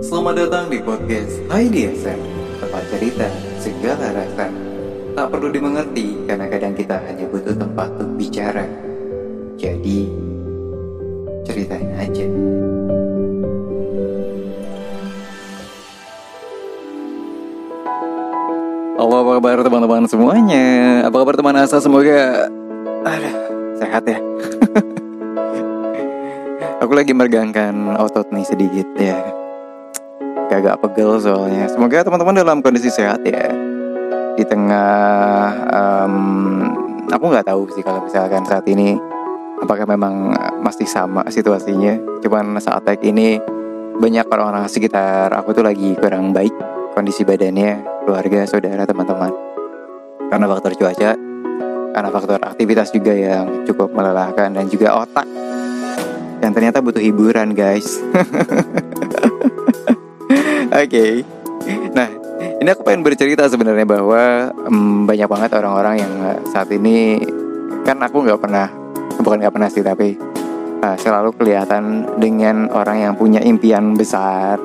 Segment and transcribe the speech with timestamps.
[0.00, 2.16] Selamat datang di podcast Hai DSM
[2.64, 3.28] Tempat cerita
[3.60, 4.48] segala rasa.
[5.12, 8.64] Tak perlu dimengerti karena kadang kita hanya butuh tempat untuk bicara.
[9.60, 10.08] Jadi
[11.44, 12.24] ceritain aja.
[18.96, 20.64] Halo apa kabar teman-teman semuanya?
[21.04, 21.84] Apa kabar teman asa?
[21.84, 22.48] Semoga
[23.04, 23.36] Aduh,
[23.76, 24.16] sehat ya.
[26.80, 29.18] Aku lagi meregangkan otot sedikit ya.
[30.50, 31.70] Agak pegel soalnya.
[31.70, 33.54] Semoga teman-teman dalam kondisi sehat ya.
[34.34, 34.90] Di tengah
[35.70, 36.16] um,
[37.10, 38.98] Aku nggak tahu sih kalau misalkan saat ini
[39.60, 41.98] Apakah memang masih sama situasinya.
[42.22, 43.38] Cuman saat tag ini
[44.00, 46.54] Banyak orang-orang sekitar aku tuh lagi kurang baik
[46.98, 49.30] Kondisi badannya Keluarga, saudara, teman-teman.
[50.30, 51.10] Karena faktor cuaca
[51.90, 55.39] Karena faktor aktivitas juga yang cukup melelahkan Dan juga otak
[56.50, 58.02] yang ternyata butuh hiburan guys.
[60.74, 60.90] Oke.
[60.90, 61.12] Okay.
[61.94, 62.10] Nah
[62.58, 66.12] ini aku pengen bercerita sebenarnya bahwa um, Banyak banget orang-orang yang
[66.50, 67.22] saat ini
[67.86, 68.66] Kan aku nggak pernah
[69.22, 70.18] Bukan nggak pernah sih tapi
[70.82, 74.58] uh, Selalu kelihatan dengan orang yang punya impian besar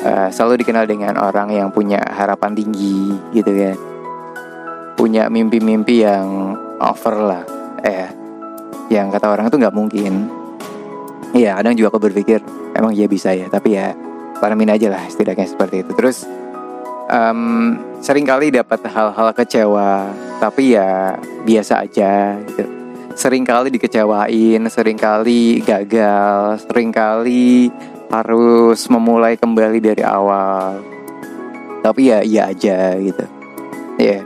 [0.00, 3.76] uh, Selalu dikenal dengan orang yang punya harapan tinggi gitu kan
[4.96, 7.44] Punya mimpi-mimpi yang over lah
[7.84, 8.08] Eh
[8.88, 10.41] Yang kata orang itu nggak mungkin
[11.32, 12.44] Iya kadang juga aku berpikir
[12.76, 13.48] emang iya bisa ya?
[13.48, 13.96] Tapi ya
[14.36, 15.92] panemin aja lah setidaknya seperti itu.
[15.96, 16.28] Terus
[17.08, 20.12] um, sering kali dapat hal-hal kecewa
[20.44, 21.16] tapi ya
[21.48, 22.68] biasa aja gitu.
[23.16, 27.72] Sering kali dikecewain sering kali gagal sering kali
[28.12, 30.84] harus memulai kembali dari awal.
[31.80, 33.24] Tapi ya iya aja gitu.
[33.96, 34.22] Ya yeah.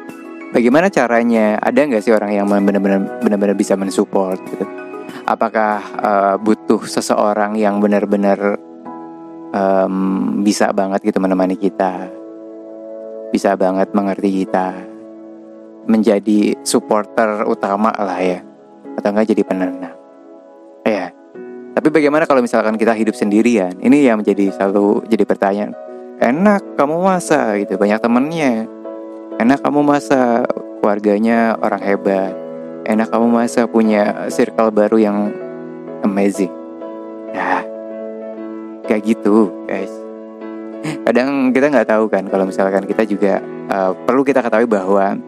[0.51, 1.62] bagaimana caranya?
[1.62, 4.86] Ada nggak sih orang yang benar-benar benar-benar bisa mensupport gitu
[5.27, 8.57] apakah uh, butuh seseorang yang benar-benar
[9.51, 9.95] um,
[10.47, 12.07] bisa banget gitu menemani kita,
[13.35, 14.73] bisa banget mengerti kita,
[15.91, 18.39] menjadi supporter utama lah ya,
[18.97, 19.99] atau enggak jadi penenang,
[20.87, 21.11] ya.
[21.77, 23.77] Tapi bagaimana kalau misalkan kita hidup sendirian?
[23.77, 25.77] Ini yang menjadi selalu jadi pertanyaan.
[26.17, 28.65] Enak kamu masa gitu, banyak temennya.
[29.37, 30.49] Enak kamu masa
[30.81, 32.46] keluarganya orang hebat
[32.87, 35.19] enak kamu masa punya circle baru yang
[36.07, 36.51] amazing.
[37.35, 37.67] Ya.
[38.87, 39.91] Kayak gitu guys.
[41.03, 45.19] Kadang kita nggak tahu kan kalau misalkan kita juga uh, perlu kita ketahui bahwa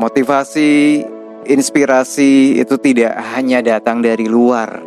[0.00, 1.04] motivasi
[1.44, 4.80] inspirasi itu tidak hanya datang dari luar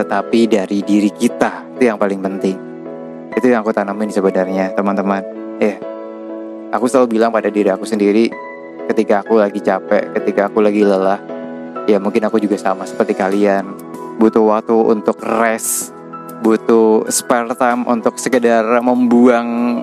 [0.00, 1.76] tetapi dari diri kita.
[1.76, 2.56] Itu yang paling penting.
[3.36, 5.20] Itu yang aku tanamin sebenarnya teman-teman.
[5.60, 5.76] Eh
[6.72, 8.32] aku selalu bilang pada diri aku sendiri
[8.88, 11.20] ketika aku lagi capek, ketika aku lagi lelah,
[11.88, 13.64] ya mungkin aku juga sama seperti kalian.
[14.20, 15.90] Butuh waktu untuk rest,
[16.44, 19.82] butuh spare time untuk sekedar membuang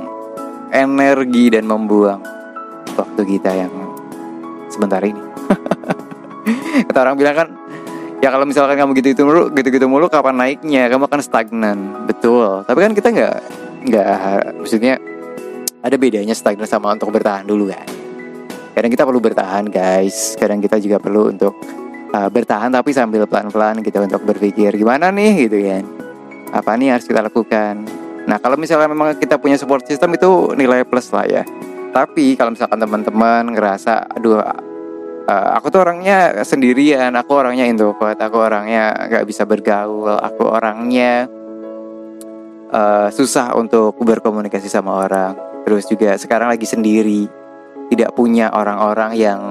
[0.72, 2.22] energi dan membuang
[2.96, 3.74] waktu kita yang
[4.72, 5.20] sebentar ini.
[6.88, 7.48] Kata orang bilang kan,
[8.24, 10.88] ya kalau misalkan kamu gitu-gitu mulu, gitu-gitu mulu, kapan naiknya?
[10.88, 12.64] Kamu akan stagnan, betul.
[12.64, 13.36] Tapi kan kita nggak,
[13.92, 14.08] nggak,
[14.64, 14.96] maksudnya
[15.84, 18.01] ada bedanya stagnan sama untuk bertahan dulu kan
[18.72, 20.36] kadang kita perlu bertahan guys.
[20.40, 21.54] Kadang kita juga perlu untuk
[22.12, 25.48] uh, bertahan tapi sambil pelan-pelan gitu untuk berpikir gimana nih?
[25.48, 25.84] gitu kan
[26.52, 27.88] apa nih harus kita lakukan?
[28.28, 31.44] Nah kalau misalnya memang kita punya support system itu nilai plus lah ya.
[31.92, 38.38] Tapi kalau misalkan teman-teman ngerasa aduh uh, aku tuh orangnya sendirian aku orangnya introvert aku
[38.40, 41.28] orangnya nggak bisa bergaul aku orangnya
[42.72, 45.34] uh, susah untuk berkomunikasi sama orang.
[45.64, 47.41] Terus juga sekarang lagi sendiri
[47.92, 49.42] tidak punya orang-orang yang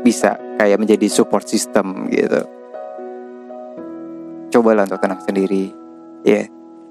[0.00, 2.40] bisa kayak menjadi support system gitu.
[4.48, 5.76] Cobalah untuk tenang sendiri.
[6.24, 6.46] Ya, yeah.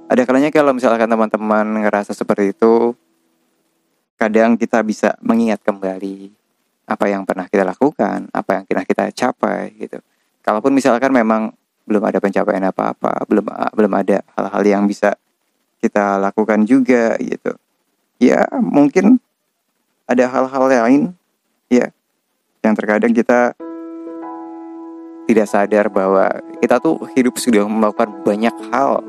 [0.05, 2.93] ada kalanya kalau misalkan teman-teman ngerasa seperti itu,
[4.21, 6.29] kadang kita bisa mengingat kembali
[6.85, 9.97] apa yang pernah kita lakukan, apa yang pernah kita capai gitu.
[10.45, 11.49] Kalaupun misalkan memang
[11.89, 15.17] belum ada pencapaian apa-apa, belum belum ada hal-hal yang bisa
[15.81, 17.57] kita lakukan juga gitu.
[18.21, 19.17] Ya, mungkin
[20.05, 21.13] ada hal-hal lain?
[21.69, 21.89] Ya
[22.65, 23.53] yang terkadang kita
[25.29, 29.05] tidak sadar bahwa kita tuh hidup sudah melakukan banyak hal.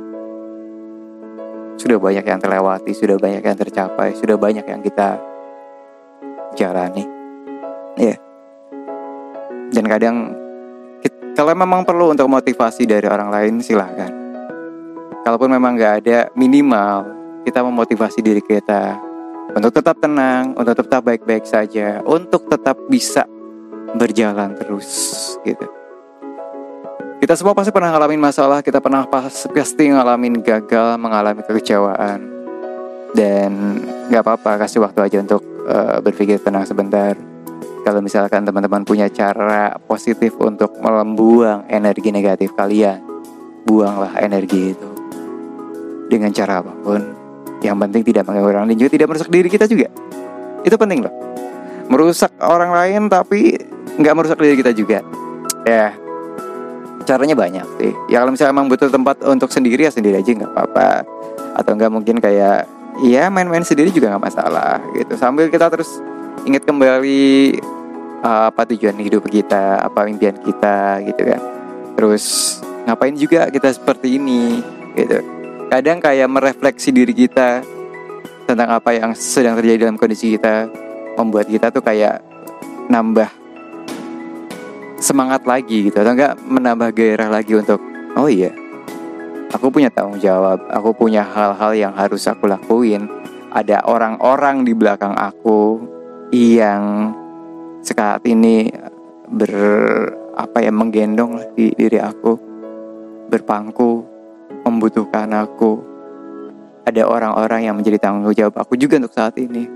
[1.77, 5.21] Sudah banyak yang terlewati sudah banyak yang tercapai sudah banyak yang kita
[6.57, 7.05] jalani.
[7.97, 8.17] Ya.
[9.73, 10.17] Dan kadang
[11.37, 14.13] kalau memang perlu untuk motivasi dari orang lain silahkan.
[15.21, 17.13] Kalaupun memang nggak ada minimal
[17.45, 18.97] kita memotivasi diri kita
[19.55, 23.29] untuk tetap tenang, untuk tetap baik-baik saja, untuk tetap bisa
[23.95, 24.89] berjalan terus
[25.47, 25.67] gitu.
[27.17, 32.21] Kita semua pasti pernah ngalamin masalah, kita pernah pasti ngalamin gagal, mengalami kekecewaan.
[33.17, 33.81] Dan
[34.13, 37.17] nggak apa-apa, kasih waktu aja untuk uh, berpikir tenang sebentar.
[37.89, 43.01] Kalau misalkan teman-teman punya cara positif untuk membuang energi negatif kalian,
[43.65, 44.91] buanglah energi itu
[46.13, 47.16] dengan cara apa pun.
[47.65, 49.89] Yang penting tidak mengganggu orang lain juga tidak merusak diri kita juga.
[50.67, 51.15] Itu penting loh.
[51.87, 53.57] Merusak orang lain tapi
[53.97, 55.01] nggak merusak diri kita juga.
[55.67, 55.95] Ya,
[57.07, 60.51] caranya banyak sih ya kalau misalnya emang butuh tempat untuk sendiri ya sendiri aja nggak
[60.53, 61.07] apa-apa
[61.63, 62.67] atau enggak mungkin kayak
[63.07, 66.03] ya main-main sendiri juga nggak masalah gitu sambil kita terus
[66.45, 67.57] ingat kembali
[68.27, 71.41] uh, apa tujuan hidup kita apa impian kita gitu kan
[71.95, 74.61] terus ngapain juga kita seperti ini
[74.99, 75.23] gitu
[75.67, 77.63] kadang kayak merefleksi diri kita
[78.47, 80.71] tentang apa yang sedang terjadi dalam kondisi kita
[81.19, 82.23] membuat kita tuh kayak
[82.87, 83.27] nambah
[85.03, 87.83] semangat lagi gitu atau enggak menambah gairah lagi untuk
[88.15, 88.55] oh iya
[89.51, 93.09] aku punya tanggung jawab aku punya hal-hal yang harus aku lakuin.
[93.57, 95.81] Ada orang-orang di belakang aku
[96.29, 97.15] yang
[97.81, 98.69] saat ini
[99.27, 99.57] ber
[100.37, 102.37] apa ya menggendong di diri aku
[103.33, 104.06] berpangku
[104.77, 105.81] membutuhkan aku.
[106.87, 109.67] Ada orang-orang yang menjadi tanggung jawab aku juga untuk saat ini.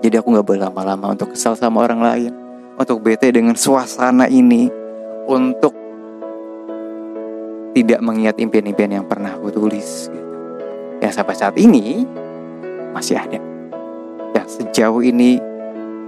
[0.00, 2.32] Jadi aku nggak boleh lama-lama untuk kesal sama orang lain
[2.78, 4.70] untuk bete dengan suasana ini
[5.26, 5.74] untuk
[7.74, 10.26] tidak mengingat impian-impian yang pernah aku tulis gitu.
[10.98, 12.06] yang sampai saat ini
[12.94, 13.38] masih ada.
[14.34, 15.42] Yang sejauh ini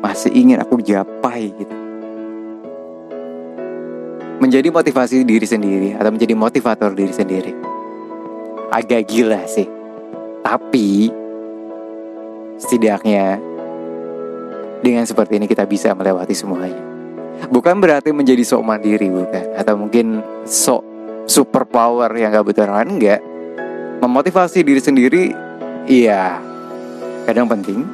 [0.00, 1.74] masih ingin aku gapai gitu.
[4.40, 7.52] Menjadi motivasi diri sendiri atau menjadi motivator diri sendiri
[8.70, 9.68] agak gila sih
[10.40, 11.12] tapi
[12.60, 13.40] setidaknya
[14.80, 16.80] dengan seperti ini kita bisa melewati semuanya.
[17.48, 20.84] Bukan berarti menjadi sok mandiri bukan atau mungkin sok
[21.24, 23.20] super power yang gak orang enggak.
[24.00, 25.24] Memotivasi diri sendiri
[25.88, 26.40] iya
[27.24, 27.84] kadang penting.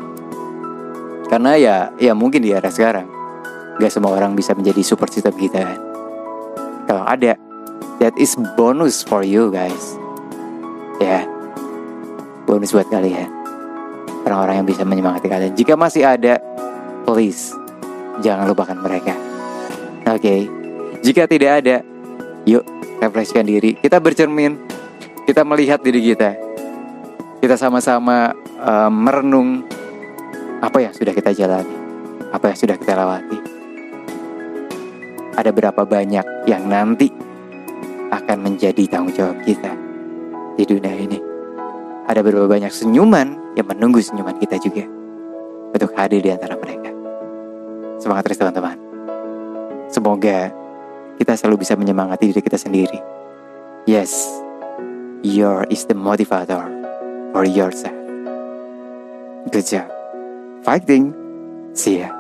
[1.27, 3.07] Karena ya ya mungkin di era sekarang
[3.79, 5.63] gak semua orang bisa menjadi super system kita.
[6.87, 7.35] Kalau ada
[7.99, 9.99] that is bonus for you guys.
[11.03, 11.29] Ya.
[12.47, 13.37] Bonus buat kalian
[14.27, 15.55] orang-orang yang bisa menyemangati kalian.
[15.55, 16.43] Jika masih ada
[17.07, 17.55] please
[18.21, 19.15] jangan lupakan mereka.
[20.07, 20.41] Oke, okay.
[21.03, 21.77] jika tidak ada,
[22.43, 22.67] yuk
[22.99, 23.79] refleksikan diri.
[23.79, 24.59] Kita bercermin,
[25.27, 26.35] kita melihat diri kita.
[27.39, 29.63] Kita sama-sama uh, merenung
[30.59, 31.75] apa yang sudah kita jalani,
[32.35, 33.39] apa yang sudah kita lewati.
[35.37, 37.13] Ada berapa banyak yang nanti
[38.09, 39.86] akan menjadi tanggung jawab kita
[40.57, 41.21] di dunia ini.
[42.09, 44.85] Ada berapa banyak senyuman yang menunggu senyuman kita juga
[45.77, 46.89] untuk hadir di antara mereka.
[48.01, 48.77] Semangat terus teman-teman.
[49.93, 50.51] Semoga
[51.21, 52.99] kita selalu bisa menyemangati diri kita sendiri.
[53.85, 54.13] Yes,
[55.23, 56.65] your is the motivator
[57.31, 57.95] for yourself.
[59.53, 59.89] Good job.
[60.65, 61.15] Fighting.
[61.77, 62.16] See ya.